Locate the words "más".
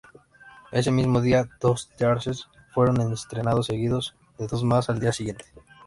4.63-4.89